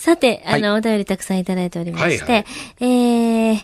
[0.00, 2.44] さて、あの、お便りたくさんいただいておりまして、はいはい
[2.80, 3.60] えー、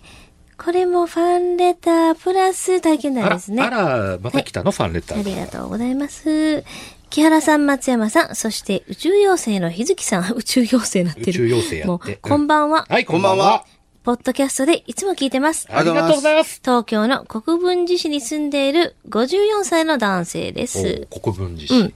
[0.59, 3.63] これもファンレタープラス体験談ですね。
[3.63, 5.21] あら、また来たの、ファンレター。
[5.21, 6.63] ありがとうございます。
[7.09, 11.31] 木原さん、松山さん、そして宇宙妖精の日月さん、 宇宙妖精になってる。
[11.31, 12.85] 宇宙妖精やってもう、こんばんは。
[12.87, 13.65] はい、こんばんは。
[14.07, 15.67] ポッドキャストでいつも聞いてます。
[15.69, 16.61] ありがとうございます。
[16.65, 21.09] 東京の国分寺市に住んでいる54歳の男性です。
[21.11, 21.95] お国分寺市。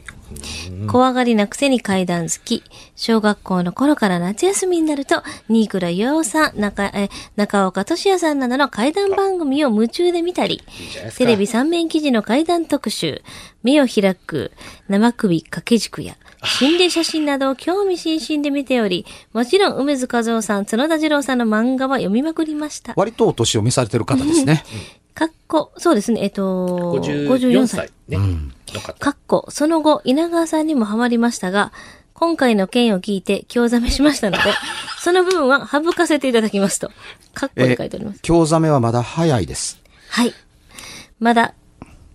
[0.88, 2.64] 怖がりなくせに階段好き。
[2.96, 10.62] 小学校の頃から夏休みになると、新倉洋さん、中え中岡俊也さんなどの階段番組を夢中で見たりいい
[11.16, 13.22] テレビ3面記事の階段特集、
[13.62, 14.50] 目を開く
[14.88, 22.94] 生首掛け軸や、心霊写真などを興味津々で見ており、もちろん梅津和夫さん、角田二郎さんの漫画は読みまくりました。
[22.96, 24.64] 割とお年を召されてる方ですね。
[25.14, 27.90] かっこ、そうですね、えっと、54歳。
[28.08, 28.16] ね。
[28.18, 28.94] の方。
[28.94, 31.72] かっこ、その後、稲川さんにもハマりましたが、
[32.14, 34.42] 今回の件を聞いて興ざめしましたので、
[35.00, 36.90] その部分は省かせていただきますと。
[37.34, 38.20] かっこで書いております。
[38.22, 39.78] 京ザメはまだ早いです。
[40.08, 40.34] はい。
[41.18, 41.54] まだ、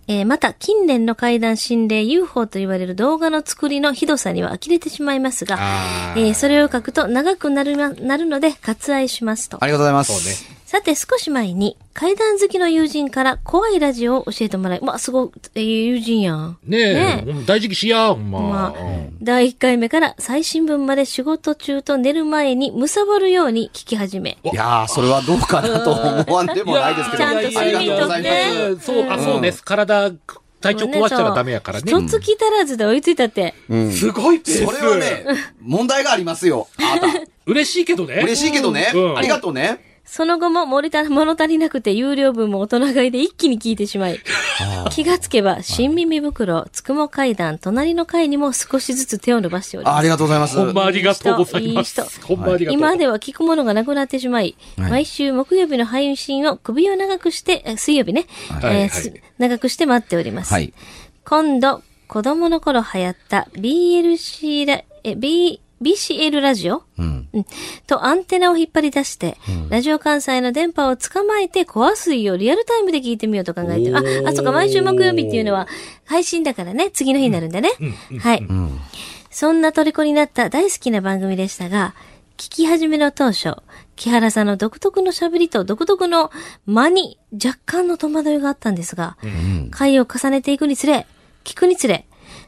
[0.08, 5.58] えーまた、近年の怪談心霊 UFO と言われる動画の作りのひどさには呆れてしまいますが、
[6.16, 9.66] えーそれを書くと長くなるまなるので割愛しますとあ。
[9.66, 10.12] りがとうございます。
[10.12, 10.55] そうね。
[10.76, 16.58] さて、少し前に、怪談好きの友人から怖いラジオを教えてもらい、まあ、すごい、えー友人やん。
[16.64, 18.40] ねえ、ね大事にしや、ほんま。
[18.40, 24.36] まあうん第1回目から最新分まで仕事中と寝る前に貪るように聞き始め。
[24.44, 27.22] いやー、それはどうかなと思わんでもないですけど。
[27.22, 28.86] ちゃんと睡眠とってありがとうございます。
[28.86, 29.64] そう、あ、そうです。
[29.64, 30.12] 体、
[30.60, 31.90] 体調壊したらダメやからね。
[31.90, 33.54] 一月足らずで追いついたって。
[33.92, 35.24] すごいペースそれはね、
[35.62, 36.68] 問題がありますよ。
[36.78, 37.20] あなた。
[37.46, 38.20] 嬉しいけどね。
[38.22, 38.98] 嬉しいけどねう。
[38.98, 39.85] んありがとうね。
[40.06, 44.20] その後も森田物足りなくて有料分も大人買いで一気に聞いてしまい、
[44.90, 49.94] 気がつけば新耳袋、つくも階段、隣の階にも少しずつ手を伸ばしております。
[49.94, 50.56] あありがとうございます。
[50.56, 52.00] ほんまありがとうございます。
[52.00, 52.78] いい人ほんまありがとう。
[52.78, 60.52] 今では聞くものがなくなってしまい、はい毎週木曜日の配信を首を長くして、え水曜日ね、はいはいえーす長くして待っております。
[60.52, 60.72] はい。
[61.24, 66.82] 今度、子供の頃流行った BLC ラ、え、B、BCL ラジオ？
[66.98, 67.28] うん。
[67.32, 67.46] うん
[67.86, 69.36] とアンテナを引っ張り出して、
[69.68, 73.96] ラジオ関西の電波を捕まえて、コア水をリアルタイムで聞いてみようと考えてる。
[73.96, 75.68] あ、あ、そうか、毎週木曜日っていうのは
[76.04, 77.70] 配信だからね、次の日になるんだね。
[78.20, 78.46] はい。
[79.30, 81.94] そんな虜になった大好きな番組でしたが、
[82.38, 83.56] 聞き始めの当初、
[83.96, 86.30] 木原さんの独特の喋りと独特の
[86.66, 89.16] 間に若干の戸惑いがあったんですが、
[89.70, 91.06] 回を重ねていくにつれ、
[91.44, 92.06] 聞くにつれ、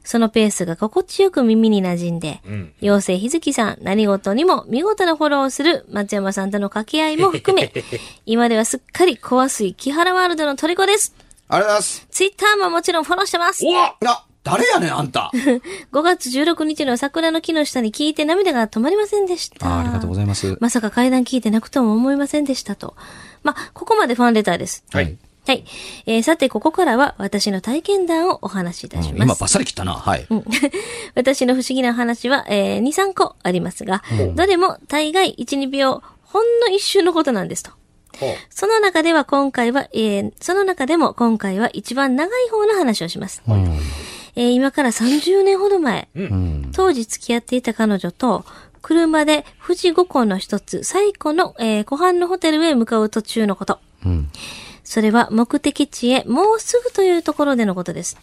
[0.08, 7.70] そのペースが心地よく耳に馴染んで、ん妖精日月さん、何事にも見事なフォローをする松山さんとの掛け合いも含め、
[8.24, 11.14] 今ではすっかり怖すい木原ワールドの虜です。
[11.48, 12.06] ありがとうございます。
[12.10, 13.62] ツイッターももちろんフォローしてます。
[13.66, 15.30] おわあ、誰やねん、あんた。
[15.92, 19.66] 5月16日の桜の木の下に聞いて涙が止まりませんでした。
[19.66, 20.56] あありがとうございます。
[20.58, 22.96] まさか階段聞いてなくとも思いませんでしたと。
[23.42, 24.84] まあ、ここまでファンレターです。
[24.90, 25.18] はい。
[25.46, 25.64] はい。
[26.06, 29.22] えーさて、ここからは私の体験談をお話しいたします。
[29.24, 29.94] 今バッサリ切ったな。
[29.94, 30.26] はい。
[31.14, 34.02] 私の不思議な話は、えー2、3個ありますが、
[34.34, 37.70] どれも大概1、2秒、ほんの一瞬のことなんですと。
[38.50, 43.42] その中では今回は、えーその中でも今回は一番長い方の話をします。
[44.36, 46.70] えー今から30年ほど前、うん。
[46.74, 48.44] 当時付き合っていた彼女と、
[48.82, 53.78] 車で富士五湖の一つ、最古の、えー湖畔のホテルへ向かう途中のこと。
[54.04, 54.28] うん。
[54.88, 58.16] それは目的地へもうすぐというところでのことです。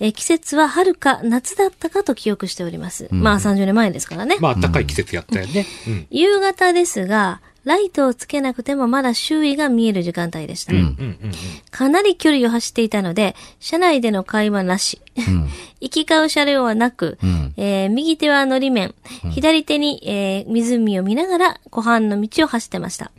[0.00, 3.06] えー季節は春か夏だったかと記憶しております。
[3.12, 4.36] まあ30年前ですからね。
[4.40, 5.66] まあ、暖かい季節やったよね。
[5.86, 6.06] うん。
[6.10, 10.72] 夕方ですが、ライトをつけなくてもまだ周囲が見える時間帯でした。
[10.72, 10.84] うんうん
[11.22, 11.32] うん。
[11.70, 15.00] かなり距離を走っていたので、車内での会話なし。
[15.80, 18.94] 行き交う車両はなく、んえー右手はのり面、
[19.30, 23.12] 左手に、えー湖を見ながら湖畔の道を走ってました。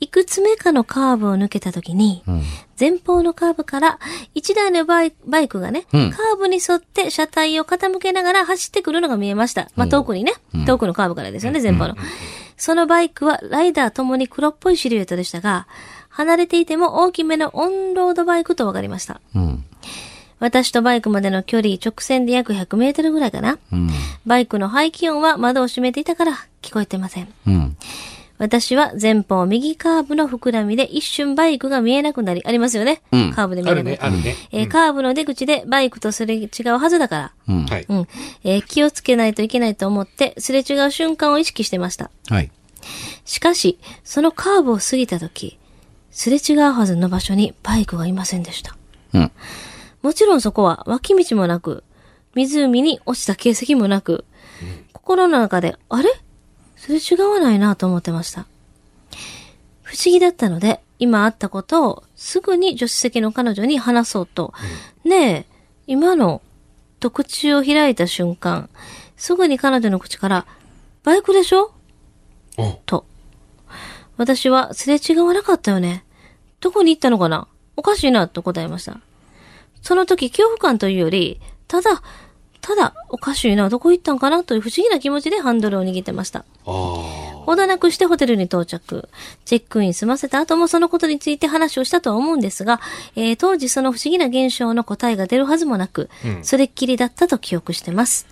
[0.00, 0.04] うん。
[0.04, 2.22] いくつ目かのカーブを抜けた時に、
[2.78, 3.98] 前方のカーブから
[4.34, 9.70] 一台のバイバイクがね、うんカーブに沿って車体を傾けながら走ってくるのが見えました。
[9.76, 10.32] まあ、遠くにね、
[10.66, 11.96] 遠くのカーブからですよね、前方の。
[12.56, 15.66] そのバイクはライダーともに黒っぽいシルエットでしたが、
[16.08, 19.20] 離れていても大きめのオンロードバイクと分かりました。
[19.34, 19.64] うん。
[20.38, 23.58] 私とバイクまでの距離直線で約100メートルぐらいかな。
[23.72, 23.90] うん。
[24.26, 26.32] バイクの排気音は窓を閉めていたから
[26.62, 27.28] 聞こえてません。
[28.38, 28.44] うん。
[28.44, 33.02] 私は前方右カーブの膨らみで一瞬バイクが見えなくなり、ありますよね。
[33.12, 34.14] うんカーブで見あるね、えなくなる。
[34.14, 34.36] あるね。
[34.52, 37.32] えーカーブの出口でバイクとすれ違うはずだから。
[37.48, 37.66] うん。
[37.66, 37.86] はい。
[37.88, 38.08] うん。
[38.44, 42.10] えー気をつけないといけないと思って、すれ違う瞬間を意識してました。
[42.28, 42.50] はい。
[43.24, 45.58] しかし、そのカーブを過ぎた時、
[46.10, 48.76] すれ違うはずの場所にバイクがいませんでした。
[49.12, 49.32] うん。
[50.02, 51.82] もちろんそこは脇道もなく、
[52.34, 54.24] 湖に落ちた形跡もなく、
[54.92, 56.12] 心の中で、あれ
[56.86, 58.46] すれ違わないなと思ってました。
[59.82, 64.54] 不思議だったので、今あったことをすぐに助手席の彼女に話そうと、
[65.04, 65.46] ねえ、
[65.88, 66.42] 今の、
[67.00, 68.70] と口を開いた瞬間、
[69.16, 70.46] すぐに彼女の口から、
[71.02, 71.72] バイクでしょ？
[72.56, 73.04] おと。
[74.16, 76.04] 私はすれ違わなかったよね。
[76.60, 77.48] どこに行ったのかな？
[77.74, 79.00] おかしいなと答えました。
[79.82, 82.02] その時恐怖感というより、ただ、
[82.66, 86.44] ただ、おかしいな、どこ行ったんかなという不思議な気持ちでハンドルを握ってました。
[86.64, 89.08] ほどなくしてホテルに到着。
[89.44, 92.80] チェックイン済ませた後もそのことについて話をしたとは思うんですが、
[93.14, 96.10] えー当時その不思議な現象の答えが出るはずもなく、
[96.42, 98.26] それっきりだったと記憶してます。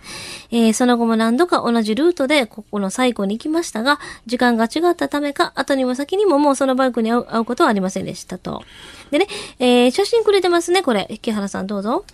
[0.51, 8.65] えーその後も何度か同じルートでここの最後に行きましたが、時間が違ったためか、後にも先にももうそのバイクに会う会うことはありませんでしたと。
[9.13, 9.29] でね、
[9.61, 11.21] えー写真くれてますね、これ。
[11.23, 12.05] 木原さんどうぞ。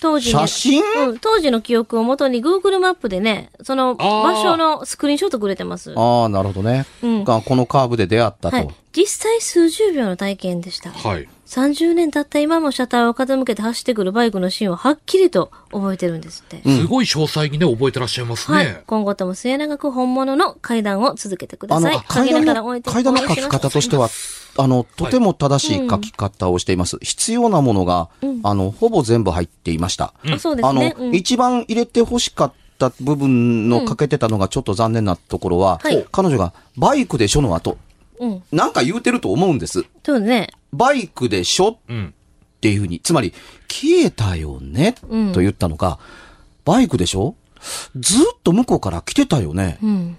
[0.00, 0.82] 当時ね写真？
[1.08, 5.92] うん、当時の記憶をもとに Google マップでね、その場所のスクリーンショットくれてます。
[5.96, 6.86] ああ、なるほどね。
[7.02, 8.56] うんがこのカーブで出会ったと。
[8.56, 8.68] はい。
[8.92, 10.90] 実際数十秒の体験でした。
[10.90, 11.28] はい。
[11.46, 16.62] 30年経った今も車体を傾けて走ってくるバイクのシーンをはっきりと覚えてるんですって。
[16.62, 18.82] すごい詳細にね、覚えてらっしゃいますはいね。。
[18.86, 24.08] 今後とも末永く本物の階段を続けてくだあのさい。、階段陰ながら応援の、階段の書き方としては、
[24.56, 26.98] あの、とても正しい書き方をしています。
[27.02, 28.08] 必要なものが、
[28.42, 30.12] あの、ほぼ全部入っていました。
[30.24, 37.78] うですあのね。、うん一番入れて欲しかった部分の欠けてたのがちょっと残念なところは、はい彼女がバイクでしょの後、
[38.18, 38.42] うん。
[38.52, 39.84] なんか言うてると思うんです。
[40.04, 40.50] そうね。
[40.72, 42.14] バイクでしょうん。
[42.56, 43.32] っていうふうに、つまり、
[43.68, 45.98] 消えたよね、うんと言ったのが、
[46.64, 47.34] バイクでしょ？
[47.96, 49.78] ずっと向こうから来てたよね。
[49.82, 50.16] うん。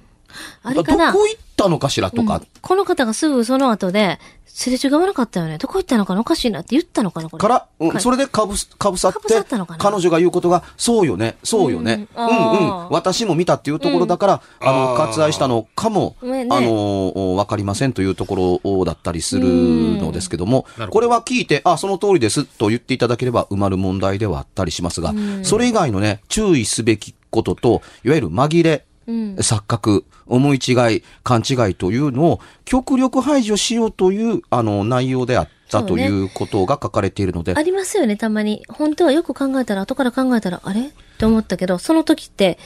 [0.63, 4.19] あれどこかな行ったのかしらとか、この方がすぐその後で、
[4.53, 5.57] すれ違わなかったよね。
[5.57, 7.41] どこ行ったのかなおかしいなって言ったのかなこれ。
[7.41, 8.01] から、うんはい。
[8.01, 9.79] それでかぶす、かぶさっかぶさてったのか、な？
[9.79, 12.27] 彼女が言うことが、そうよね、そうよね、ううん。
[12.27, 14.99] ん、うんあー私も見たっていうところだから、あの、あー。
[15.07, 16.47] 割愛したのかも、ねね。
[16.51, 25.13] あの、わかりませんというところだったりするのですけどもこれは聞いて、あ、その通りですと言っていただければ埋まる問題ではあったりしますが、
[25.43, 29.35] それ以外のね、注意すべきことと、いわゆる紛れ、うん。
[29.35, 38.63] 錯覚、思い違い、勘違いというのを極力排除しようという、あの、内容であったということが書かれているので、ありますよね、たまに。
[38.69, 40.81] 本当はよく考えたら、後から考えたら、あれ？
[40.81, 42.57] って思ったけど、その時って、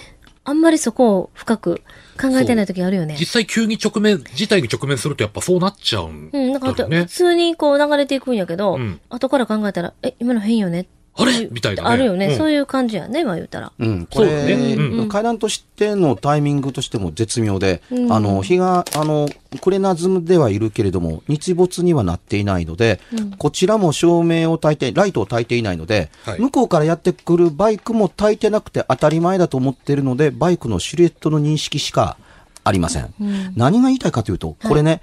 [0.47, 1.81] あんまりそこを深く
[2.21, 3.25] 考えてない時あるよね実。
[3.25, 7.05] 際急に直面、事態に直面するとやっぱそうなっちゃうんうん、なんか普。
[7.07, 10.87] 通にこう流れていくんやけど、うん後から考えたら、え、今の変よね。
[11.17, 11.47] あれ？
[11.49, 11.89] みたいなね。
[11.89, 12.37] あるよね、うん。
[12.37, 13.71] そういう感じやね、まあ言ったら。
[13.79, 14.75] うん、こそうれ、ね。
[14.75, 14.99] うん。
[14.99, 15.09] うん。
[15.09, 18.11] 階段としてのタイミングとしても絶妙で、うん。
[18.11, 19.29] あの、日が、あの、
[19.61, 22.99] クレナズムではいるけれども、日没にはなっていないので、
[23.37, 26.39] こちらも照明を焚いて、ライトを焚いていないので、はい。
[26.41, 32.17] 向こうからやってくるバイクも焚いてなくて当たり前だと思っているので、バイクのシルエットの認識しか
[32.65, 33.13] ありません。
[33.55, 35.01] 何が言いたいかというと、これね、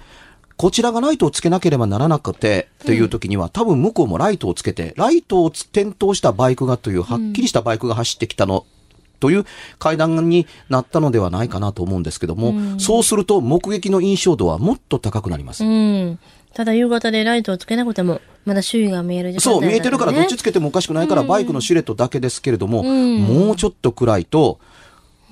[0.57, 8.65] こちらがライトをつけなければならなくて、という時には、多分向こうもライトをつけて、ライトをつ点灯したバイクがという、はっきりしたバイクが走ってきたの、
[9.19, 9.45] という
[9.79, 15.63] 階段になったのではないかなと思うんですけども、そうすると目撃の印象度はもっと高くなります。
[15.63, 16.19] うん。
[16.53, 23.21] ただ夕方でライトをつけなくても、まだ周囲が見える時間そう、見えてるからどっちねつけてもおかしくないから、バイクのシルエットだけですけれども、ん。
[23.21, 24.59] もうちょっと暗いと、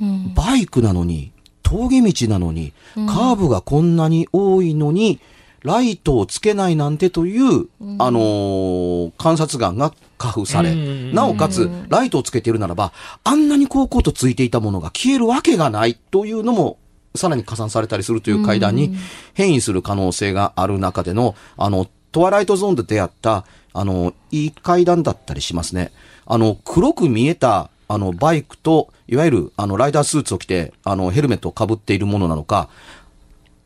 [0.01, 0.34] うん。
[0.34, 1.32] バイクなのに、
[1.72, 2.74] 峠道なのに、
[3.08, 5.22] カーブがこんなに多いのに、
[5.63, 7.68] ライトをつけないなんてという、
[8.00, 11.13] あのー観察眼が加付され、うん。
[11.13, 12.92] なおかつ、ライトをつけているならば、
[13.24, 16.78] あんなに高々とついていたものが消えるわけがないというのも、
[17.16, 18.96] さらに加算されたりするという階段に
[19.34, 25.92] 変異する可能性がある中での、あの、トワライトゾーンで出会った、あの、いい階段だったりしますね。
[26.25, 32.70] あの、黒く見えた、あの、バイクと、いわゆる、あの、ライダースーツを着て、あの、ヘルメットを被っているものなのか、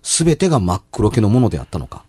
[0.01, 2.03] すべてが真っ黒系のものであったのか。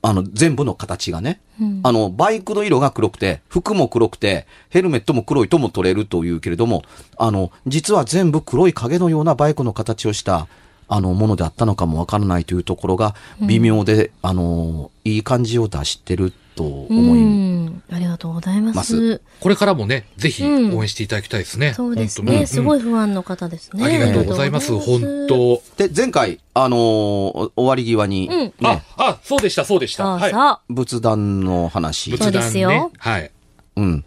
[0.00, 1.40] あの、全部の形がね。
[1.82, 6.84] あの、バイクの色が黒くて、服も黒くて、ヘルメットも黒いとも取れるというけれども、
[7.18, 10.46] あの、実は全部黒い影のようなバイクの形をした、
[10.86, 17.82] あの、ものであったのかもわからないというところが、微妙で、あの、いい感じを出してると思ういん。
[17.92, 18.72] ありがとうございま。
[18.72, 21.74] ますこれからもね、ぜひうん応援していただきたいですね。
[21.74, 22.26] そうですね。
[22.26, 23.84] 本当にすごい不安の方ですね。
[23.84, 24.72] ありがとうございます。
[24.76, 25.62] 本当。
[25.76, 30.06] で、前回、あのー終わり際に、うんね、あ、あ、そうでした、そうでした。
[30.06, 30.32] はい。
[30.32, 32.16] そ仏壇の話。
[32.16, 33.30] そうですよ仏壇ねはい。
[33.76, 34.04] うん。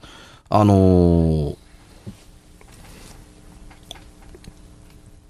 [0.50, 1.56] あのー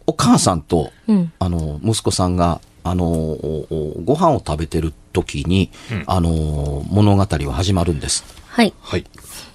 [0.08, 1.14] お母さんと、う。
[1.14, 1.32] うん。
[1.38, 8.24] あの、息子さんが、あのおおご飯を食べてる時に、うんあの物語は始まるんです。
[8.48, 8.74] はい。
[8.82, 9.06] はい。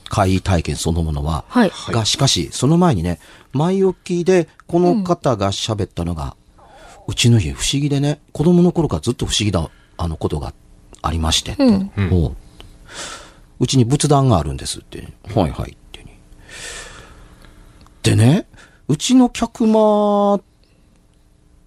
[0.09, 1.44] 怪異体験そのものは。
[1.49, 1.71] はい。
[1.71, 3.18] はいが、しかし、その前にね、
[3.52, 6.37] 前置きで、この方が喋ったのが、
[7.06, 10.54] うちの家不思議でね、子供の頃からずっと不思議な、あの、ことが
[11.02, 11.56] ありまして。
[11.59, 11.90] うん。
[11.97, 12.37] うんおう
[13.61, 15.09] うちに仏壇があるんですって。
[15.35, 16.11] はいはいってに。
[18.02, 18.47] でね、
[18.88, 20.40] うちの客間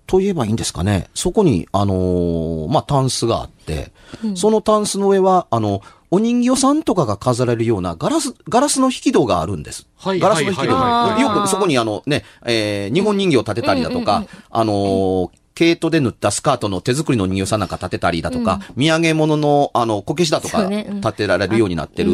[0.08, 1.10] と言えばいいんですかね。
[1.14, 3.92] そこに、あのーまあ、タンスがあって、
[4.36, 9.86] そのタンスの上は、あの、お人形さんとかが飾られるようなガラス、ガラスの引き戸があるんです。
[9.98, 22.12] はいガラスの引き戸はいはいはいよくそこにあのね、えー日本人形を立てたりだとか、あのー毛糸で縫ったスカートの手作りの人形さんなんか立てたりだとか、土産物の、あの、こけしだとか立てられるようになってる。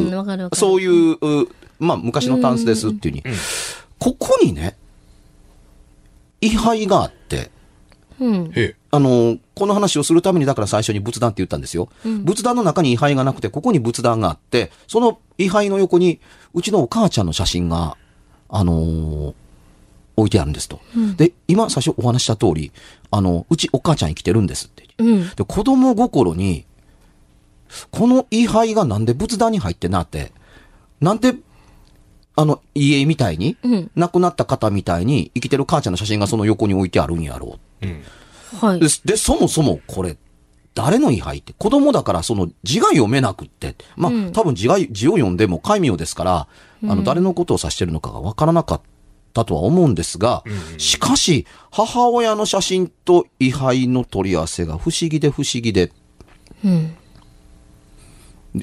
[0.53, 3.35] そういう、うまあ、昔のタンスですっていうふうに。
[3.99, 4.77] ここにね、
[6.39, 7.51] 位牌があって、
[8.19, 8.51] うん。
[8.55, 11.89] えあの、この話をするためにだから最初に仏壇って言ったんですよ。
[12.03, 16.19] 仏壇の中に位牌がなくて、ここに仏壇があって、その位牌の横に、
[16.53, 17.97] うちのお母ちゃんの写真が、
[18.49, 19.33] あのー
[20.15, 20.79] 置いてあるんですと。
[21.17, 22.71] で、今最初お話しした通り、
[23.09, 24.87] あの、うちお母ちゃん生きてるんですって。
[24.99, 25.29] うん。
[25.29, 26.65] で、子供心に、
[27.89, 30.31] この位牌がなんで仏壇に入ってなって、
[31.01, 31.33] なんで、
[32.35, 37.49] あの、家みたいに、うん亡くなった方みたいに、生きてる母ちゃんの写真がその横に置いてあるんやろう。
[37.53, 37.72] えうん。
[38.59, 38.87] はいで。
[39.05, 40.17] で、そもそもこれ、
[40.75, 46.47] 誰の位牌って、子供だからその字が読めなくって、まあ、うん多分字が、字を読んでも戒名ですから、
[46.83, 48.81] あの、誰のことを指してるのかがわからなかっ
[49.33, 50.43] たとは思うんですが、
[50.77, 55.91] しかし、母親の写真と位牌の取り合わせが不思議で不思議で、
[56.63, 56.95] うん。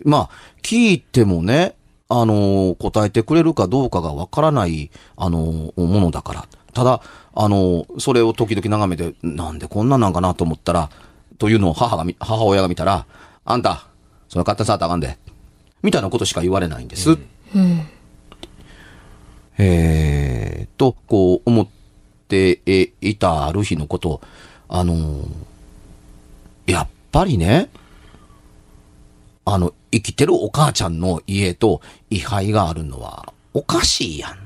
[0.04, 0.30] まあ、
[0.62, 1.74] 聞いてもね、
[2.12, 6.48] あの答えてくれるかどうかがわからない、あのものだから。
[6.72, 7.00] ただ、
[7.34, 10.90] あのそれを時々眺めて、なんでこんなんなんかなと思ったら、
[11.38, 13.06] というのを母がみ、母親が見たら、
[13.44, 13.86] あんた、
[14.28, 15.18] それ勝手にさったらあかんで。
[15.82, 17.10] みたいなことしか言われないんです。
[17.10, 17.14] う
[17.58, 17.86] ん。
[19.58, 21.68] えーと、こう思っ
[22.28, 24.20] てえいたある日のこと、
[24.68, 25.50] あのー
[26.70, 27.68] やっぱりね、
[29.44, 34.38] あの、生きてるお母ちゃんの家と位牌があるのはおかしいやん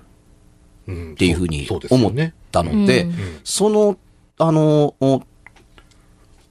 [0.89, 2.35] っうんていうふうに思っね。
[2.53, 3.15] たので、うん
[3.45, 3.99] その、
[4.39, 4.95] あの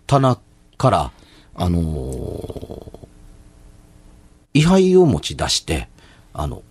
[0.07, 0.39] 棚
[0.77, 1.11] から、
[1.55, 2.93] あのー
[4.55, 5.89] 位牌を持ち出して、
[6.31, 6.61] あの、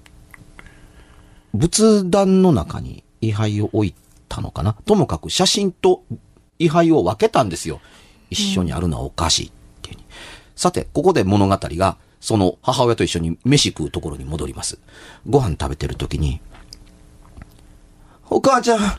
[1.52, 3.94] 仏壇の中に位牌を置い
[4.28, 4.72] たのかな？
[4.72, 6.04] ともかく写真と
[6.60, 7.80] 位牌を分けたんですよ。
[8.30, 9.50] 一緒にあるのはおかしいっ
[9.82, 10.06] ていうふうに。
[10.54, 14.78] さて、ここで物語が、その母親と一緒に飯食うところに戻ります。
[15.28, 16.40] ご飯食べてる時に、
[18.34, 18.98] お母ちゃん、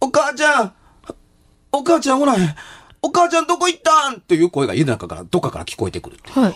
[0.00, 0.72] お母ちゃん、
[1.72, 2.54] お母ちゃんおらへん。
[3.02, 6.18] お母ちゃんどこ行ったんっていう声が家の中から、どっかから聞こえてくる。
[6.28, 6.54] はい。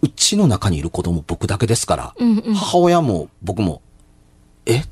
[0.00, 3.82] うちの中にいる子供僕だけですから、うんうん母親も僕も、
[4.64, 4.82] え？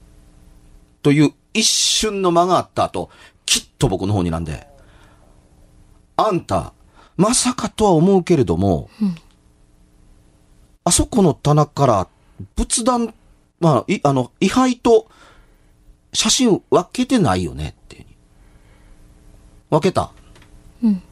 [1.02, 3.08] という一瞬の間があった後、
[3.46, 4.68] きっと僕の方になんで、
[6.16, 6.74] あんた、
[7.16, 8.90] まさかとは思うけれども、
[10.84, 12.06] あそこの棚から
[12.54, 13.14] 仏壇、
[13.60, 15.08] まあ、い、あの、位牌と
[16.12, 18.04] 写真分けてないよねっていう。
[19.70, 20.10] 分けた。
[20.82, 21.02] うん。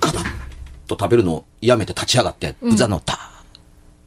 [0.00, 0.22] カタッ
[0.86, 3.18] と食べるのをやめて立ち上がって、ぶざのたー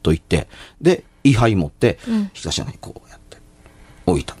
[0.02, 0.48] と言って、
[0.80, 3.36] で、位牌持って、うん東山にこうやって、
[4.06, 4.34] 置いた。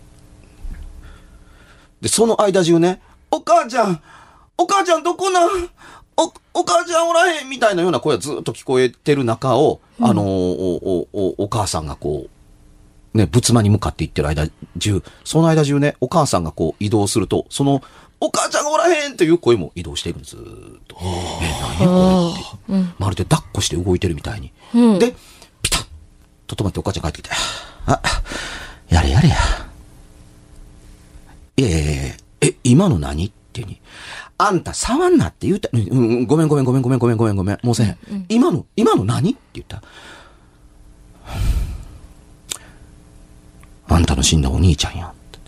[2.00, 3.00] で、その間中ね、
[3.30, 4.02] お母ちゃん、
[4.56, 5.46] お母ちゃんどこな？
[5.46, 5.70] ん
[6.16, 7.48] お、お母ちゃんおらへん？
[7.48, 12.30] みたいなような声がずっと聞こえてる中を、あの、お、お、お、お母さんがこう、
[13.14, 17.82] ね、仏間に向かって行ってる間中、その間中ね、お母さんがこう移動すると、その、
[18.20, 20.96] お母ちゃんがおらへんっていう声も移動していくんです、ずーっと。
[21.00, 22.94] え、何これって。
[22.98, 24.52] まるで抱っこして動いてるみたいに。
[24.74, 25.14] うんで、
[25.60, 25.86] ピタッ
[26.46, 27.34] と止まってお母ちゃん帰ってきて、
[27.86, 28.00] あ、
[28.88, 29.36] やれやれや。
[31.56, 33.80] いやいやいやえ、今の何っていうに。
[34.38, 38.26] あんた触んなって言うた、うんうん、ごめんごめんごめんごめんごめんごめんごめん、もうせへん。
[38.28, 39.82] 今の、今の何って言った。
[43.94, 45.38] あんたの死んだお兄ちゃんやんって。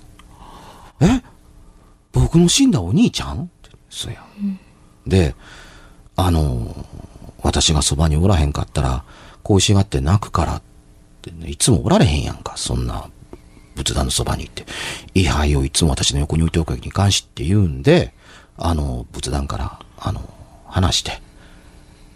[1.07, 1.23] え？
[2.13, 3.45] 僕の死んだお兄ちゃん？
[3.45, 3.71] って。
[3.91, 4.61] そうやん。
[5.07, 5.35] で、
[6.17, 6.87] あの、
[7.43, 9.05] 私がそばにおらへんかったら、
[9.43, 10.63] 恋しがって泣くからっ
[11.23, 13.11] てね、いつもおられへんやんか、そんな
[13.75, 14.65] 仏壇のそばに行って。
[15.15, 18.15] 位牌をいつも私の横に置いておくわけにいかんしって言うんで、
[18.57, 20.23] あの、仏壇から、あの、
[20.67, 21.21] 話して。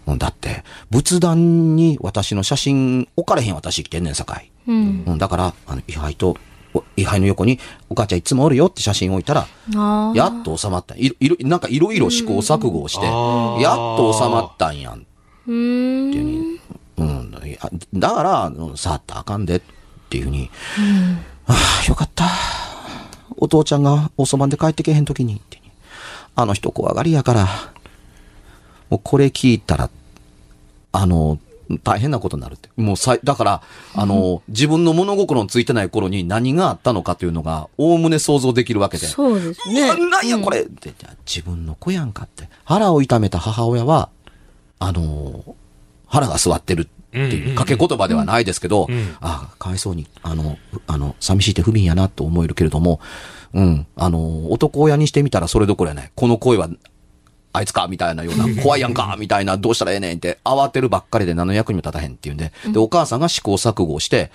[0.07, 4.51] だって、仏壇に私の写真置かれへん私生きてんねんさかい。
[4.69, 5.03] うん。
[5.07, 6.37] うん、だから、あの、位牌と、
[6.75, 7.59] お位牌の横に、
[7.89, 10.17] お母ちゃんいつもおるよって写真置いたら、ああ。
[10.17, 10.95] やっと収まった。
[10.95, 15.07] いろ、いろ、なんかいろいろ試行錯誤をして、やっと収まったんやん。
[15.47, 16.11] うーん。
[16.11, 16.61] っていうふうに、
[16.99, 17.59] うん、いや
[17.95, 19.61] だから、触ったらあかんでっ
[20.11, 20.51] ていうふうに、
[21.47, 22.27] ああ、よかった。
[23.37, 25.59] お父ちゃんがおそばで帰ってけへんときにって
[26.35, 27.49] あの人怖がりやから、
[28.91, 29.91] もうこれ聞いたら、
[30.93, 31.39] あの、
[31.83, 32.71] 大変なことになるって。
[32.77, 33.63] もうさい、だから、
[33.95, 39.07] あの、自分の物心のついてない頃に何があったのかというのが、おおむね想像できるわけで。
[39.07, 39.95] そうですね。
[40.09, 42.49] なんやこれって、じゃあ自分の子やんかって。
[42.65, 44.09] 腹を痛めた母親は、
[44.79, 45.53] あのー
[46.11, 53.01] 腹が座ってるっていう掛け言葉ではないですけど、んあかわいそうに、あの、ふあの、寂しいって不憫やなと思えるけれども、
[53.53, 56.11] うん、あのー男親にしてみたらそれどころやない。
[56.15, 56.69] この声は、
[57.53, 64.31] あいつかみたいなような、怖いやんかみたいな、どうしたらええねんって、慌てるばっかりで何の役にも立たへんっていうんで、で、お母さんが試行錯誤して、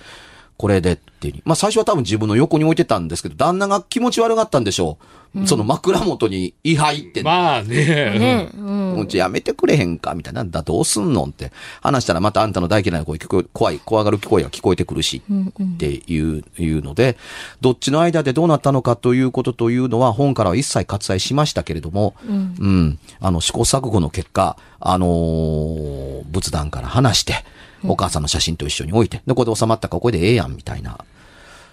[0.56, 1.42] これでっていうに。
[1.44, 5.04] まあ最初は多分自分の横に置いてたんですけど、旦那が気持ち悪がったんでしょう。
[5.46, 7.84] その枕元に位牌って、まあね。
[7.84, 8.50] ね。
[8.56, 9.00] うん。
[9.00, 10.44] うちやめてくれへんかみたいな。
[10.44, 11.50] だ、どうすんのって
[11.82, 17.16] 話したらまたあんたの大嫌いな声聞こえ、怖い、怖がる声が聞こえてくるし、っていう、いうので、
[17.60, 27.44] どっちの間でどうなったのかということというのは本からは一切割愛しましたけれども、うん、あの、試行錯誤の結果、あのー仏壇から離して、
[27.86, 30.98] お母さんの写真と一緒に置いて、で、これで収まったからこれでええやん、みたいな。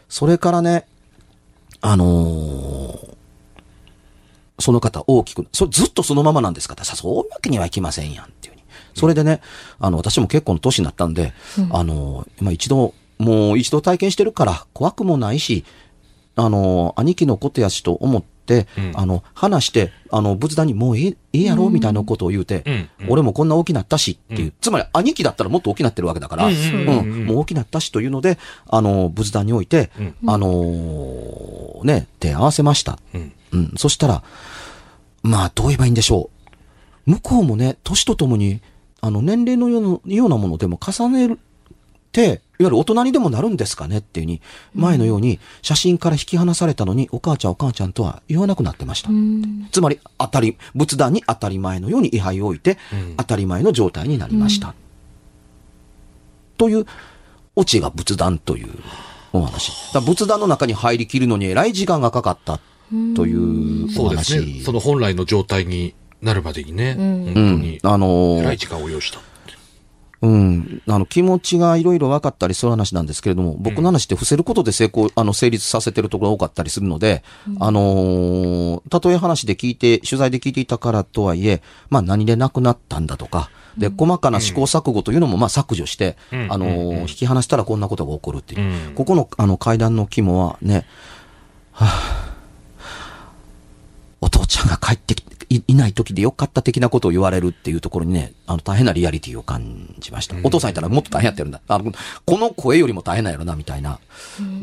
[0.10, 0.86] それからね、
[1.82, 3.12] あのー
[4.62, 8.62] その方大きく、そずっとそのままなんですかってさ、そういうわけにはいきませんやんっていうに。
[8.93, 9.41] それでね、
[9.80, 11.13] あの、私も結構の年になったん。
[11.13, 11.34] で、
[11.71, 15.65] あの、まあ、一度、もう一度体験してるから怖くもないし、
[16.36, 18.31] あの、兄貴のことやしと思って、
[18.78, 28.38] うんあの、話して、あの、仏壇にもうええ、ええやろみたいなことを言うて、うんうん俺もこんな大きなったしっていう、うんつまり兄貴だったらもっと大きなってるわけだから、ううんもう大きなったしというので、
[28.68, 33.00] あの、仏壇に置いて、うんあのーね、手合わせました。
[33.14, 33.32] うん。
[33.54, 33.74] うん。
[33.78, 34.24] そしたら、
[35.24, 36.30] まあ、どう言えばいいんでしょ
[37.08, 37.12] う。
[37.12, 38.62] 向こうもね、年とともに、
[39.02, 41.38] あの、年齢のようなものでも重ね
[42.19, 44.41] いわゆる大人にでもなるんですかねっていうに、
[44.76, 49.10] 前のように写真から引き離されたのに、お母ちゃんお母ちゃんとは言わなくなってました。
[49.10, 49.67] うん。
[49.71, 54.74] つまり、当たり、仏壇に当たり前のように位牌を置いて、うん当たり前の状態になりました。
[56.58, 56.86] という、
[57.56, 58.69] オチが仏壇という
[59.34, 59.71] お話。
[60.06, 62.60] 仏壇の中に入りきるのにえらい時間がかかった
[63.15, 64.45] というおそうです話。
[64.58, 64.62] ね。
[64.63, 66.95] その本来の状態になるまでにね。
[66.97, 67.80] うん本当うんに。。
[67.84, 69.19] あのー偉い時間を要した。
[70.22, 70.82] うん。
[70.88, 77.24] あの、気持ちがいろいろ分かったりする話なんですけれども、僕の話って伏せることで成功、あの、成立させてるところが多かったりするので、
[77.60, 86.48] あのーたとえ話で聞いて、取材で聞いていたからとはいえ、まあ何で亡くなったんだとか、で、細かな試行錯誤というのも、まあ削除して、うん。
[86.52, 88.62] あのー引き離したらこんなことが起こるっていう。
[88.62, 88.94] うん。
[88.96, 90.86] ここの、あの、階段の肝はね、
[91.72, 92.32] はあ
[94.22, 100.36] お父ちゃんが帰ってきいいない時でよかった的なことを言われるっていうところにね、あの、大変なリアリティを感じました。
[100.44, 101.60] お父さんいたらもっと大変やってるんだ。
[101.68, 101.92] あの、
[102.26, 104.00] この声よりも大変なんやろな、みたいな。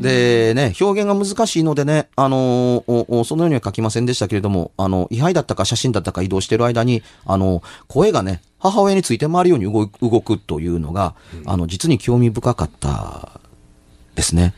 [0.01, 2.83] で、ね、表現が難しいのでね、あの
[3.23, 11.13] そのようには書きませんでしたけれども、あの、位牌だったか写真だったか移動してる間に、あの、声がね、母親について回るように動くというのが、
[11.45, 13.39] あの、実に興味深かった
[14.15, 14.55] ですね。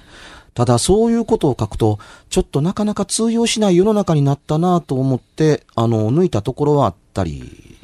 [0.54, 7.78] ただそういうことを書くと、ちょっとなかなか通用しない世の中になったなと思って、あの、抜いたところはあったり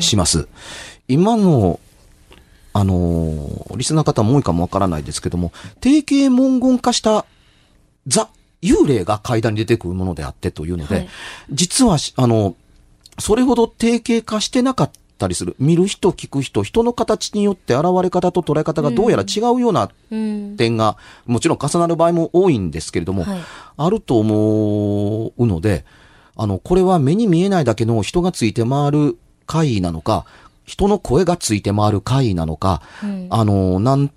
[0.00, 0.48] します。
[1.08, 1.80] 今の、
[2.74, 7.24] あの、リスナー方も多いかもわからないですけども、定型文言化した
[8.06, 8.28] ザ
[8.62, 11.08] 幽霊が階段に出てくるものであってというので、はい
[11.50, 12.54] 実はし、あの、
[13.18, 15.56] それほど定型化してなかったりする。
[15.58, 20.56] 見る人、聞く人、人の形によって現れ方と捉え方がどうやら違うようなうん。
[20.56, 23.40] 点が、もちろん重なる場合も多いんですけれども、はい
[23.80, 25.84] あると思うので、
[26.36, 30.26] あの、これは目に見えないだけの人がついて回る怪異なのか、
[30.64, 34.10] 人の声がついて回る怪異なのか、うんあの、なん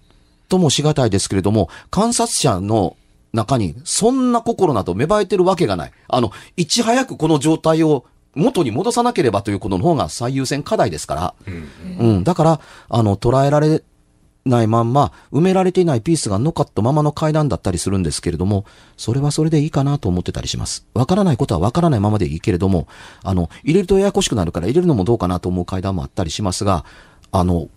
[0.50, 2.98] ともしがたいですけれども、観察者の
[3.34, 5.92] 中にそんな心など芽生えてるわけがない。
[6.08, 11.34] あの、いち早くこの状態を元に戻さなければということの方が最優先課題ですから、
[12.00, 13.84] うん、だから、あの、捉えられ
[14.46, 18.66] ないまんま、埋められていないピースが残ったままの階段だったりするんですけれども、
[18.98, 20.88] それはそれでいいかなと思ってたりします。
[20.94, 22.88] わからないことはわからないままでいいけれども、
[23.24, 26.86] あの、入れるとややこしくなるから入れるのもどうかなと思う階段もあったりしますが、
[27.32, 27.68] あの、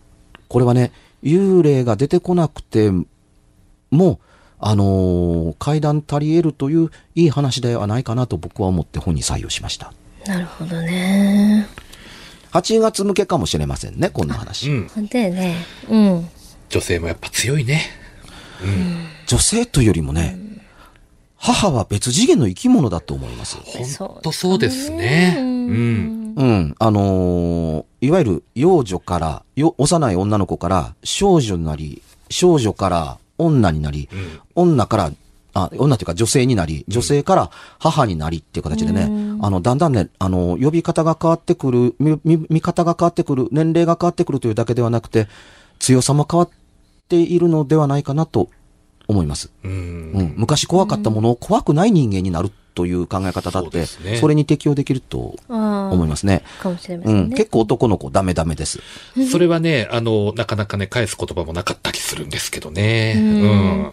[0.48, 2.90] これはね、幽霊が出てこなくて
[3.90, 4.20] も、
[4.58, 9.92] あのー階段足り得るといういい話ではないかなと僕は思って本に採用しました。
[10.26, 11.66] なるほどね。
[12.52, 14.70] 8月向けかもしれませんね、こんな話。
[14.70, 14.88] うん。
[14.88, 15.56] ほんとやね。
[15.88, 16.28] うん。
[16.68, 17.82] 女性もやっぱ強いね。
[19.26, 20.38] 女性というよりもね、
[21.37, 23.56] 母は別次元の生き物だと思います。
[23.98, 25.37] ほんとそうですね。
[25.38, 26.34] うん。
[26.37, 26.74] うん。
[26.78, 34.10] あのーいわゆる幼女から、よ幼い女の子から少女になり、少女から女になり、
[34.54, 35.12] 女から、
[35.54, 39.08] あ、女というか女性になり、女性から母になりっていう形でね、
[39.44, 45.28] あの、だんだんね、あの、呼び方が変わってくる、見、見見方が変わってくる、年齢が変わってくるというだけではなくて、
[45.78, 46.50] 強さも変わっ
[47.11, 48.48] ているのではないかなと
[49.07, 49.50] 思います。
[49.62, 49.70] うん。
[50.14, 55.37] うん、昔怖かったものを怖くない人間になるという考え方だそうって、ですねそれに適用できると。
[55.46, 56.42] 思いますね。
[56.62, 57.37] かもしれまうん、せんね。
[57.37, 58.80] 結構男の子ダメダメです。
[59.30, 63.92] それはね、あの、なかなかね、返す言葉もなかったりするんですけどね。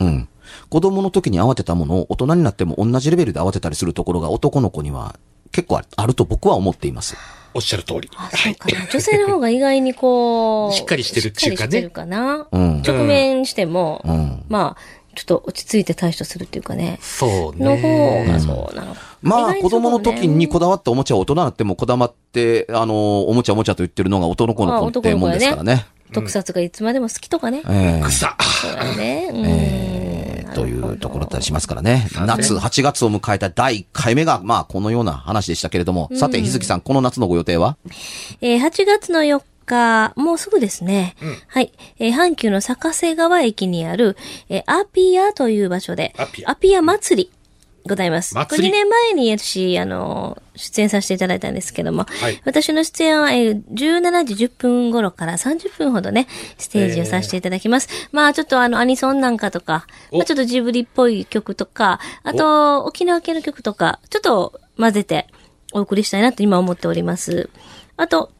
[0.00, 0.06] うん。
[0.06, 0.28] うん。
[0.72, 5.16] 子供の時に慌てたものを大人になっても同じレベルで慌てたりするところが男の子には
[5.50, 7.14] 結構あると僕は思っています。
[7.52, 8.08] おっしゃる通り。
[8.16, 8.54] あ、はい。
[8.54, 8.86] そうかな。
[8.86, 10.72] 女性の方が意外にこう。
[10.74, 12.46] しっかりしてるっていうかねしっかりしてるかな。
[12.50, 14.44] うん直面しても、うん。
[14.48, 14.80] まあ、
[15.14, 16.98] ちょっと落ち着いて対処するっていうかね。
[17.02, 18.24] そうの方ね。
[18.28, 18.96] がそうなの。
[19.20, 25.84] まあ、意外に子供の時にこだわったおもちゃを大人になってもこだわって、あの、おもちゃおもちゃと言ってるのが男の子ってもんですからね。
[26.14, 27.60] 特撮がいつまでも好きとかね。
[27.68, 28.34] ええ草。
[28.40, 29.28] そうだね。
[29.30, 29.91] うんえー
[30.54, 32.08] というところだったりしますからね。
[32.26, 37.76] 夏、8月を迎えた第1回目が、まあ、このような話でしたけれども、さて、日月さん、この夏のご予定は？
[38.40, 41.14] えー8月の4日、もうすぐですね。
[41.48, 41.72] はい。
[41.98, 44.16] えー阪急の坂瀬川駅にある、
[44.48, 46.14] えーアピアという場所で、
[46.46, 47.30] アピア祭り。
[47.88, 48.34] ございます。
[48.34, 57.88] これ2年前に私、あの、出演させていただいたんですけども、はい私の出演は、えー17時10分頃から30分ほどね、ステージをさせていただきます。
[58.12, 65.26] まあ、ちょっとあの、アニソンなんかとか、おまあ、ちょっとジブリっぽい曲とか、あと、沖縄系の曲とか、ちょっと混ぜて
[65.72, 67.50] お送りしたいなと今思っております。
[67.96, 68.30] あと、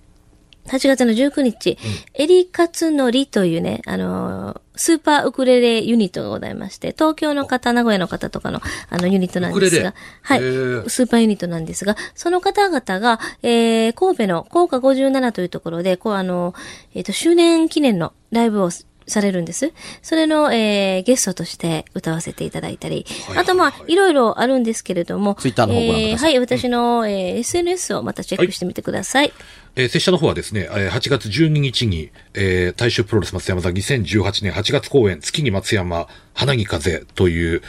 [0.66, 1.78] 8月の19日、
[2.14, 10.40] エリカツノリというね、あのースーパーウクレレユニットがございまして、東京の方、名古屋の方とかの、あの、ユニットなんですが、はい。
[10.40, 16.54] スーパーユニットなんですが、その方々が、えー、神戸の高架57というところで、こう、あの、
[16.94, 18.70] えっ、と、周年記念のライブを
[19.06, 19.72] されるんです。
[20.00, 23.04] それの、えー、ゲストとして歌わせていただいたり、
[23.36, 26.34] あと、まあ、いろいろあるんですけれども、ツイッターの方ご覧ください。
[26.34, 29.32] えーはい、私の、えー、SNS をまたチェックしてみてください。
[29.74, 37.62] えー、拙者の方はですね、えー8月12日に、えー、大衆プロレス松山座2018年8月公演、月に松山、花に風という、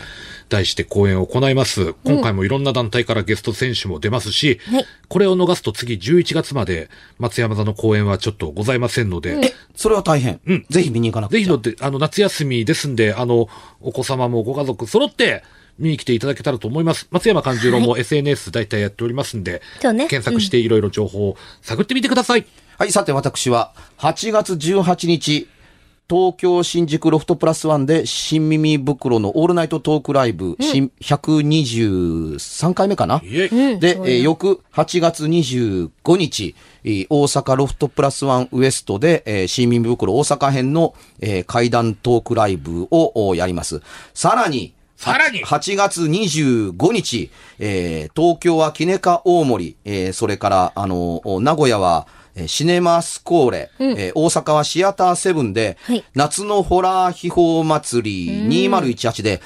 [0.54, 1.94] 題して公演を行います。
[2.04, 6.90] 今回もいろんな団体からゲスト選手も出ますし、はいこれを逃すと次11月まで
[7.20, 10.40] 松山座の公演はちょっとございませんので、それは大変。
[10.48, 11.38] うんぜひ見に行かなくちゃ。
[11.38, 13.48] ぜひので、あの、夏休みですんで、あの、
[13.80, 15.44] お子様もご家族揃って、
[15.80, 17.08] 見に来ていただけたらと思います。
[17.12, 20.08] 松山勘十郎も SNS 大体やっておりますんで、そうね。
[20.08, 22.46] 検索していろいろ情報を探ってみてください。
[22.78, 25.48] はい、さて私は、8月18日、
[26.10, 43.82] 東京新宿ロフトプラスワンで新耳袋のオールナイトトークライブ、新123回目かな、で、えー翌8月25日、えー大阪ロフトプラスワンウエストで、えー新耳袋大阪編の、えー怪談トークライブをおやります。
[44.14, 45.46] さらに、さらに。
[45.46, 56.04] 8月25日、えー東京はキネカ大森、えーそれから、あの、お名古屋は、えーシネマスコーレ、えー大阪はシアターセブンで、はい。
[56.16, 59.42] 夏のホラー秘宝祭り2018で、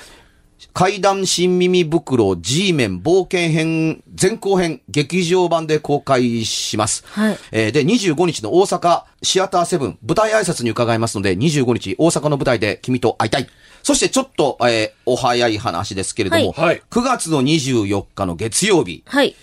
[0.73, 7.03] 怪談新耳袋 G 面冒険編前後編劇場版で公開します。
[7.07, 13.47] はいえーで、25日の大阪シアターセブン舞台挨拶に伺いますので、25日大阪の舞台で君と会いたい。
[13.83, 19.35] そしてちょっと、えーお早い話ですけれども、はいはい9月の24日の月曜日、はい。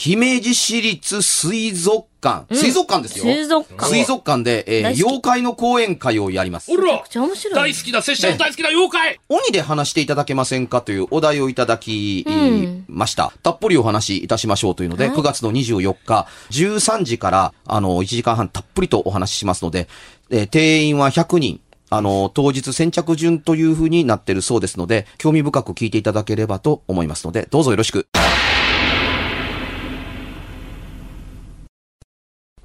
[0.00, 3.24] 姫路市立水族館、水族館ですよ。
[3.24, 6.76] 水族館水族館で、えー妖怪の講演会をやりますお。
[6.76, 13.32] らちゃ面白い大好きな拙者の大好きな妖怪鬼で話していただけませんかというお題をいただきうんました。
[13.42, 19.88] たっぷりお話しいたしましょうというので、はい9月の24日、13時から、あの、1時間半たっぷりとお話ししますので、
[20.30, 21.60] えー定員は100人。
[21.90, 28.06] あの、当日先着順という風になってるそうですので、興味深く聞いていただければと思いますので、どうぞよろしく。